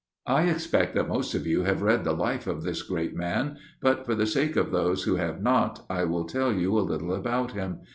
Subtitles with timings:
[0.25, 4.03] I expect that most of you have read the life of this great man, but
[4.03, 7.51] for the sake of those who have not, I will tell you a little about
[7.51, 7.81] him.